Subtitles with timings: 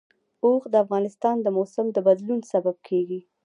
[0.43, 3.19] اوښ د افغانستان د موسم د بدلون سبب کېږي.